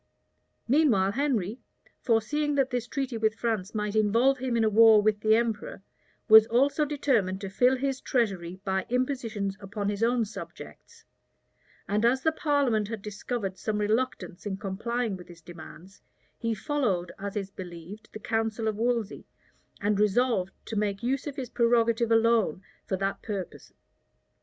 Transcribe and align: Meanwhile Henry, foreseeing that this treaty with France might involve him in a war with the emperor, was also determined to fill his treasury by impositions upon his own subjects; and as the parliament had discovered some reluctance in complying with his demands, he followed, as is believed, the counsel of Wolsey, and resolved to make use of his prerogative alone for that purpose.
Meanwhile 0.67 1.11
Henry, 1.11 1.59
foreseeing 2.01 2.55
that 2.55 2.71
this 2.71 2.87
treaty 2.87 3.17
with 3.19 3.35
France 3.35 3.75
might 3.75 3.95
involve 3.95 4.39
him 4.39 4.57
in 4.57 4.63
a 4.63 4.67
war 4.69 4.99
with 4.99 5.19
the 5.19 5.35
emperor, 5.35 5.83
was 6.27 6.47
also 6.47 6.85
determined 6.85 7.39
to 7.41 7.51
fill 7.51 7.77
his 7.77 8.01
treasury 8.01 8.59
by 8.65 8.87
impositions 8.89 9.57
upon 9.59 9.89
his 9.89 10.01
own 10.01 10.25
subjects; 10.25 11.05
and 11.87 12.03
as 12.03 12.23
the 12.23 12.31
parliament 12.31 12.87
had 12.87 13.03
discovered 13.03 13.59
some 13.59 13.77
reluctance 13.77 14.47
in 14.47 14.57
complying 14.57 15.17
with 15.17 15.27
his 15.27 15.43
demands, 15.43 16.01
he 16.35 16.55
followed, 16.55 17.11
as 17.19 17.35
is 17.35 17.51
believed, 17.51 18.09
the 18.11 18.17
counsel 18.17 18.67
of 18.67 18.77
Wolsey, 18.77 19.27
and 19.81 19.99
resolved 19.99 20.51
to 20.65 20.75
make 20.75 21.03
use 21.03 21.27
of 21.27 21.35
his 21.35 21.51
prerogative 21.51 22.11
alone 22.11 22.63
for 22.87 22.97
that 22.97 23.21
purpose. 23.21 23.71